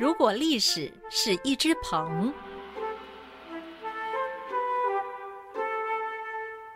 [0.00, 2.32] 如果历史是一只鹏，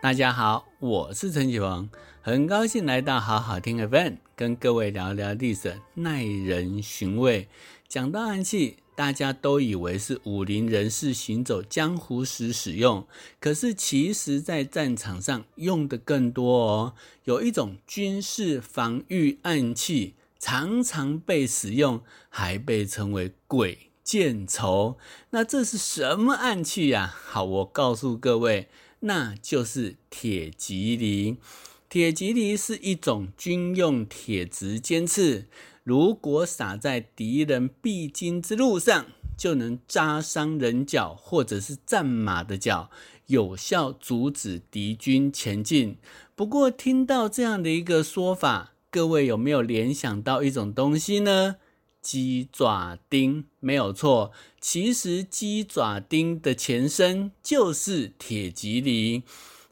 [0.02, 1.88] 大家好，我是陈启鹏，
[2.20, 7.48] 很高兴来到好好听 Event，跟各位聊聊历史，耐人寻味。
[7.88, 13.08] 讲到暗器，大家都以为是武林人士行走江湖时使用，
[13.40, 16.94] 可是其实在战场上用的更多哦。
[17.24, 20.12] 有一种军事防御暗器。
[20.46, 24.98] 常常被使用，还被称为鬼见愁。
[25.30, 27.06] 那这是什么暗器呀？
[27.06, 28.68] 好，我告诉各位，
[29.00, 31.38] 那就是铁蒺藜。
[31.88, 35.46] 铁蒺藜是一种军用铁质尖刺，
[35.82, 39.06] 如果撒在敌人必经之路上，
[39.38, 42.90] 就能扎伤人脚或者是战马的脚，
[43.28, 45.96] 有效阻止敌军前进。
[46.34, 48.72] 不过，听到这样的一个说法。
[48.94, 51.56] 各位有没有联想到一种东西呢？
[52.00, 59.24] 鸡爪钉没有错，其实鸡爪钉的前身就是铁蒺藜。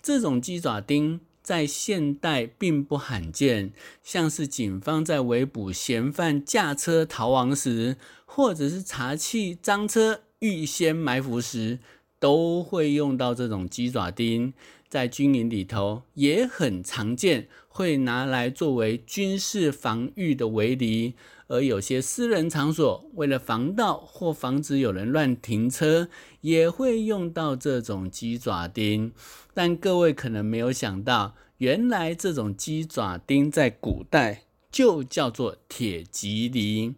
[0.02, 11.78] 这种鸡爪钉在现代并不罕见，像是警方在围捕嫌犯驾车逃亡时，或者是查缉赃车预先埋伏时，
[12.18, 14.52] 都会用到这种鸡爪钉。
[14.92, 21.14] 在军营里头也很常见，会拿来作为军事防御的围篱，
[21.46, 26.10] 而有些私人场所为了防盗或防止有人乱停车，
[26.42, 29.12] 也会用到这种鸡爪钉。
[29.54, 36.94] 但各位可能没有想到，原来这种鸡爪钉在古代就叫做铁蒺藜。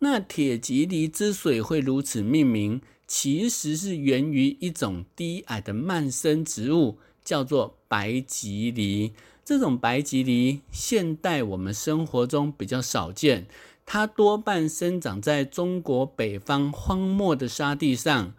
[0.00, 6.98] 那铁蒺藜之所以会如此命名，其实是源于一种低矮的蔓生植物。
[7.28, 9.12] 叫做白蒺藜，
[9.44, 13.46] 这种白蒺藜现代我们生活中比较少见，
[13.84, 18.32] 它多半生长在中国北方荒漠的沙地上，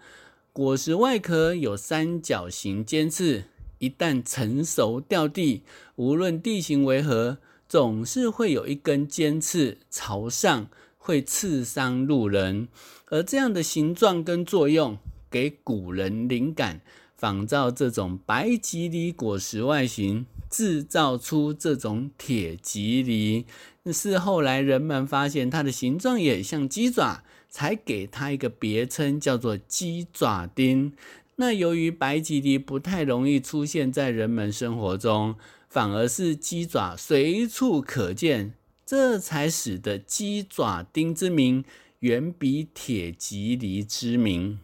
[0.51, 3.43] 果实外壳有三角形尖刺，
[3.77, 5.61] 一旦成熟掉地，
[5.95, 7.37] 无论地形为何，
[7.67, 12.67] 总是会有一根尖刺朝上，会刺伤路人，
[13.11, 14.97] 而这样的形状跟作用，
[15.29, 16.81] 给古人灵感。
[17.19, 23.45] 仿照这种白吉藜果实外形，制造出这种铁吉藜。
[23.91, 30.93] 是后来人们发现它的形状也像鸡爪，才给它一个别称，叫做鸡爪丁。
[31.35, 35.35] 那由于白吉藜不太容易出现在人们生活中，
[35.67, 38.53] 反而是鸡爪随处可见，
[38.85, 41.65] 这才使得鸡爪丁之名
[41.99, 44.59] 远比铁吉藜之名。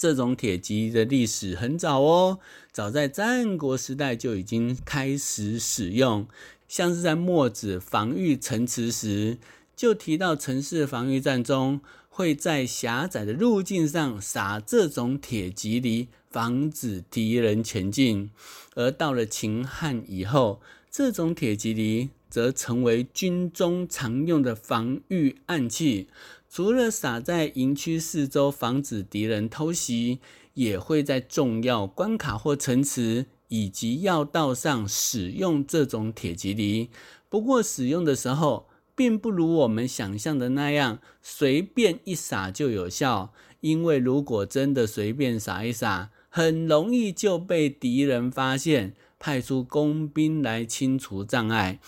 [0.00, 2.38] 这种铁蒺的历史很早哦，
[2.72, 6.26] 早在战国时代就已经开始使用。
[6.66, 9.36] 像是在墨子防御城池时，
[9.76, 18.30] 就提到城市防御战中会在狭窄的路径上撒这种铁蒺藜，防止敌人前进。
[18.76, 26.08] 而到了秦汉以后，这种铁蒺藜则成为军中常用的防御暗器。
[26.50, 30.18] 除了撒在营区四周防止敌人偷袭，
[30.54, 36.88] 也会在重要关卡或城池以及要道上使用这种铁蒺藜。
[37.28, 38.66] 不过使用的时候，
[38.96, 43.32] 并不如我们想象的那样随便一撒就有效。
[43.60, 51.78] 因为如果真的随便撒一撒，很容易就被敌人发现，派出工兵来清除障碍。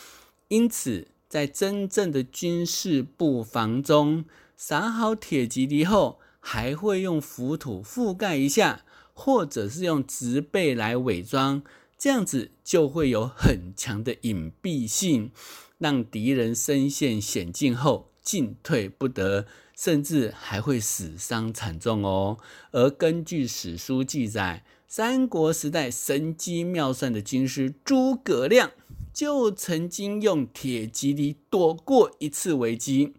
[0.49, 4.27] 因此，在真正的军事布防中，
[4.65, 11.65] 撒好铁蒺藜后，还会用浮土覆盖一下，或者是用植被来伪装，
[11.99, 15.33] 这样子就会有很强的隐蔽性，
[15.79, 19.47] 让敌人身陷险境后进退不得，
[19.77, 22.39] 甚至还会死伤惨重哦。
[22.71, 28.71] 而根据史书记载，三国时代神机妙算的军师诸葛亮，
[29.13, 33.15] 就曾经用铁蒺藜躲过一次危机。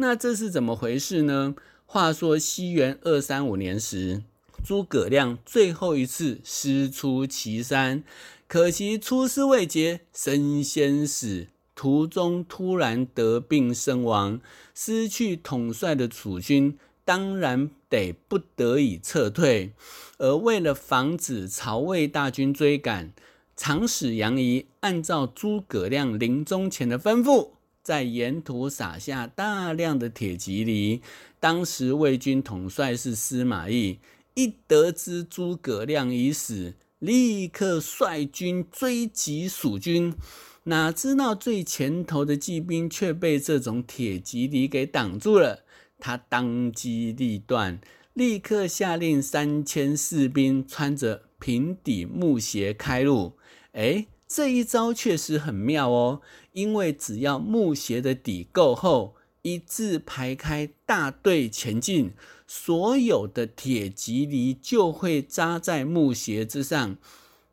[0.00, 1.54] 那这是怎么回事呢？
[1.84, 4.22] 话说西元二三五年时，
[4.64, 8.02] 诸葛亮最后一次师出祁山，
[8.48, 14.40] 可惜出师未捷身先死，途中突然得病身亡，
[14.74, 19.72] 失去统帅的楚军当然得不得已撤退。
[20.16, 23.12] 而为了防止曹魏大军追赶，
[23.54, 27.50] 长史杨仪按照诸葛亮临终前的吩咐。
[27.90, 31.00] 在沿途撒下大量的铁蒺藜。
[31.40, 33.98] 当时魏军统帅是司马懿，
[34.34, 40.14] 一得知诸葛亮已死，立刻率军追击蜀军。
[40.62, 45.64] 哪知道最前头的骑兵却被这种铁蒺藜给挡住了。
[45.98, 47.80] 他当机立断，
[48.14, 53.32] 立刻下令三千士兵穿着平底木鞋开路。
[53.72, 56.20] 哎，这一招确实很妙哦，
[56.52, 62.12] 因为只要木鞋的底够厚，一字排开，大队前进，
[62.46, 66.96] 所有的铁蒺藜就会扎在木鞋之上。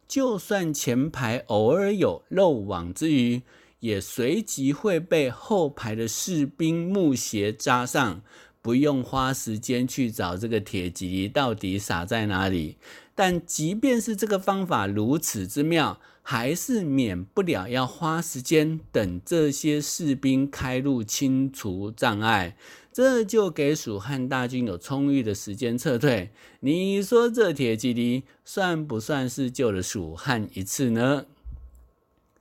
[0.07, 3.41] 就算前排偶尔有漏网之鱼，
[3.79, 8.21] 也随即会被后排的士兵木鞋扎上，
[8.67, 12.75] 不用花时间去找这个铁蒺藜到底撒在哪里。
[13.15, 22.57] 但即便是这个方法如此之妙，还是免不了要花时间等这些士兵开路清除障碍。
[22.91, 26.31] 这就给蜀汉大军有充裕的时间撤退。
[26.59, 31.23] 你说这铁骑敌算不算是救了蜀汉一次呢？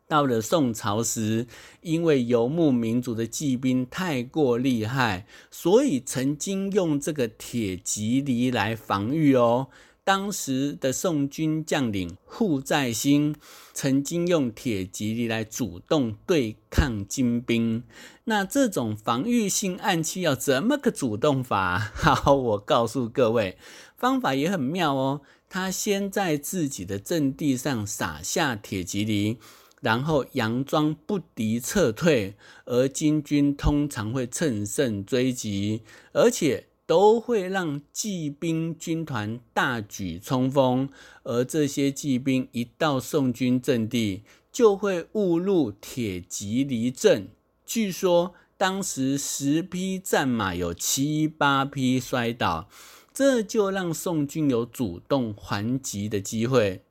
[0.09, 1.47] 到了宋朝时，
[1.81, 9.69] 因为游牧民族的骑兵太过厉害，所以曾经用这个铁骑犁来防御哦。
[10.05, 13.35] 当时的宋军将领户在兴
[13.73, 17.83] 曾经用铁蒺藜来主动对抗金兵，
[18.23, 21.91] 那这种防御性暗器要怎么个主动法？
[21.93, 23.59] 好，我告诉各位，
[23.97, 25.23] 方法也很妙哦。
[25.49, 29.39] 他先在自己的阵地上撒下铁蒺藜，
[29.81, 32.35] 然后佯装不敌撤退，
[32.65, 35.83] 而金军通常会乘胜追击，
[36.13, 36.67] 而且。
[36.89, 40.89] 都会让骑兵军团大举冲锋，
[41.25, 47.27] 而这些骑兵一到宋军阵地，就会误入铁骑离阵。
[47.65, 52.69] 据说当时十匹战马有七八匹摔倒，
[53.13, 56.83] 这就让宋军有主动还击的机会。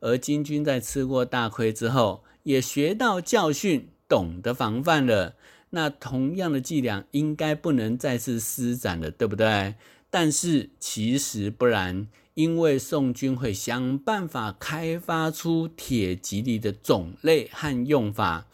[0.00, 5.36] 而金军在吃过大亏之后，也学到教训，懂得防范了。
[5.70, 9.74] 那同样的伎俩应该不能再次施展了，对不对？
[10.08, 18.46] 但是其实不然，因为宋军会想办法开发出铁蒺藜的种类和用法，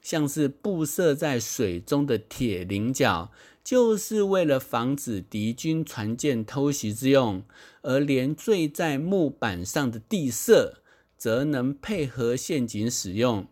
[0.00, 3.32] 像是布设在水中的铁菱角，
[3.64, 7.42] 就是为了防止敌军船舰偷袭之用；
[7.82, 10.82] 而连缀在木板上的地色，
[11.18, 13.46] 则能配合陷阱使用。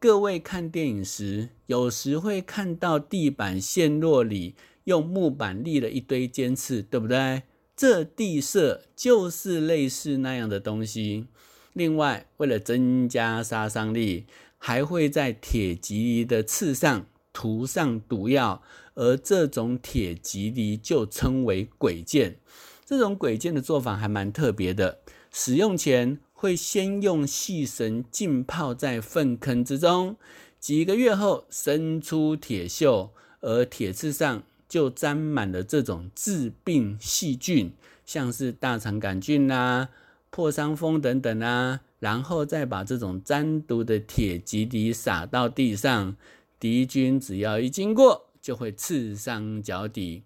[0.00, 4.54] 各位看电影时，有时会看到地板陷落里
[4.84, 7.44] 用木板立了一堆尖刺，对不对？
[7.76, 11.26] 这地色就是类似那样的东西。
[11.72, 14.26] 另外，为了增加杀伤力，
[14.58, 18.62] 还会在铁蒺藜的刺上涂上毒药，
[18.94, 22.38] 而这种铁蒺藜就称为鬼箭。
[22.86, 25.00] 这种鬼箭的做法还蛮特别的，
[25.32, 26.20] 使用前。
[26.34, 30.16] 会先用细绳浸泡在粪坑之中，
[30.60, 33.08] 几个月后生出铁锈，
[33.40, 37.72] 而铁刺上就沾满了这种致病细菌，
[38.04, 39.88] 像是大肠杆菌啊、
[40.28, 41.80] 破伤风等等啊。
[42.00, 46.14] 然后再把这种沾毒的铁蒺藜撒到地上，
[46.60, 50.24] 敌军只要一经过，就会刺伤脚底，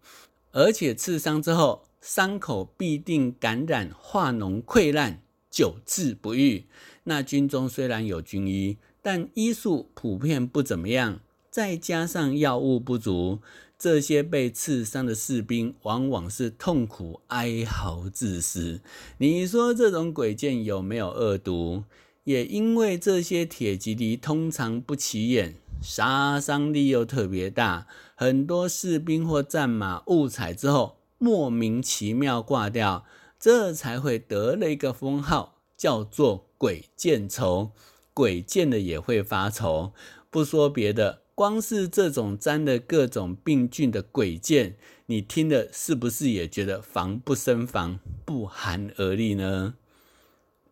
[0.50, 5.22] 而且刺伤之后，伤口必定感染化脓溃烂。
[5.58, 6.66] 久治不愈。
[7.02, 11.18] 那军中虽然有军医，但医术普遍不怎么样，
[11.50, 13.40] 再加上药物不足，
[13.76, 18.80] 这些被刺伤的士兵往往是痛苦哀嚎致死。
[19.16, 21.82] 你说这种鬼剑有没有恶毒？
[22.22, 33.04] 也因为这些铁蒺藜通常不起眼，杀伤力又特别大，很多士兵或战马误踩之后，莫名其妙挂掉。
[33.38, 37.72] 这才会得了一个封号，叫做“鬼见愁”。
[38.12, 39.92] 鬼见了也会发愁。
[40.28, 44.76] 不说别的，光是这种沾了各种病菌的鬼见，
[45.06, 49.74] 你听了是不是也觉得防不胜防、不寒而栗呢？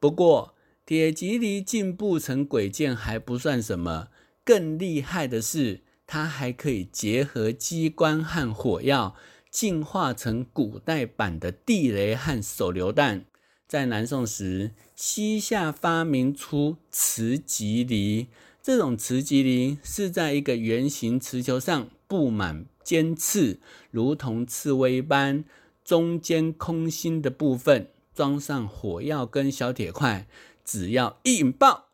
[0.01, 0.55] 不过，
[0.85, 4.09] 铁蒺藜进步成鬼见还不算什么，
[4.45, 9.15] 更厉害的是，它还可以结合机关和火药。
[9.57, 13.25] 进化成古代版的地雷和手榴弹。
[13.67, 18.27] 在南宋时，西夏发明出磁棘藜。
[18.63, 23.59] 这种磁棘藜是在一个圆形磁球上布满尖刺，
[23.91, 25.47] 如同刺猬般，
[25.83, 30.29] 中间空心的部分装上火药跟小铁块，
[30.67, 31.86] 只要一引爆，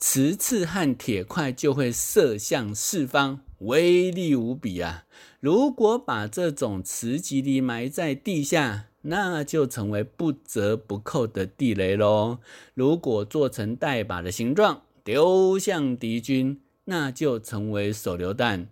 [0.00, 3.40] 磁刺和铁块就会射向四方。
[3.58, 5.04] 威力无比啊！
[5.38, 12.38] 如果把这种磁极藜埋在地下，那就成为不折不扣的地雷喽。
[12.72, 18.68] 如果做成带把的形状，丢向敌军，那就成为手榴弹。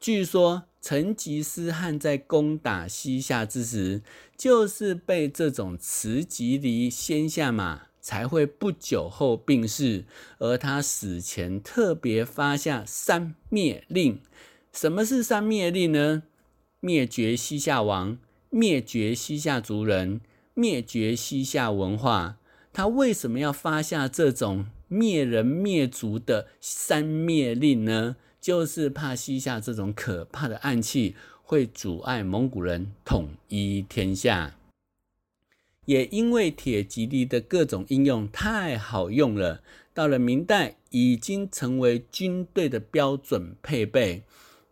[0.00, 4.02] 据说成吉思汗在攻打西夏之时，
[4.36, 10.04] 就是被这种慈吉离先下马，才会不久后病逝。
[10.38, 14.20] 而他死前特别发下三灭令。
[14.74, 16.24] 什么是三灭令呢？
[16.80, 18.18] 灭绝西夏王，
[18.50, 20.20] 灭绝西夏族人，
[20.52, 22.36] 灭绝西夏文化。
[22.74, 28.16] 他为什么要发下这种灭人灭族的三灭令呢？
[28.38, 34.56] 就是怕西夏这种可怕的暗器会阻碍蒙古人统一天下。
[35.86, 39.62] 也因为铁蒺藜的各种应用太好用了，
[39.92, 44.22] 到了明代已经成为军队的标准配备。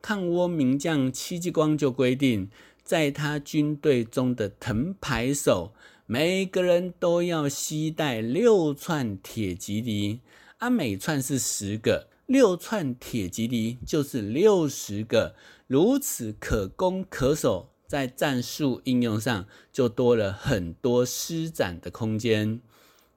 [0.01, 2.51] 抗倭名将戚继光就规定，
[2.83, 5.73] 在他军队中的藤牌手，
[6.07, 10.19] 每个人都要携带六串铁蒺藜，
[10.59, 15.37] 啊，每串是十个，六串铁蒺藜就是六十个，
[15.69, 22.59] 如此可攻可守，在战术应用上就多了很多施展的空间。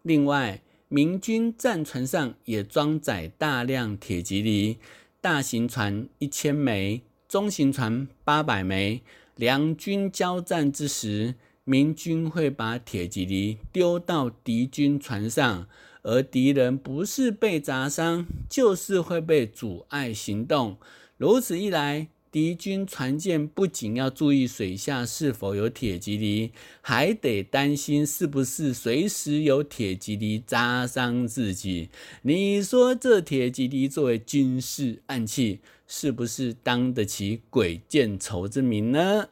[0.02, 4.78] 另外，明军战船上也装载大量铁蒺藜。
[5.22, 9.02] 大型船一千枚，中型船八百枚。
[9.38, 15.70] 两军交战之时，明军会把铁蒺藜丢到敌军船上，
[16.02, 20.78] 而敌人不是被砸伤，就是会被阻碍行动。
[21.16, 26.52] 如此一来，敌军船舰不仅要注意水下是否有铁蒺藜，
[26.82, 31.88] 还得担心是不是随时有铁蒺藜扎伤自己。
[32.24, 39.30] 你说这铁蒺藜作为军事暗器，是不是当得起鬼见愁之名呢？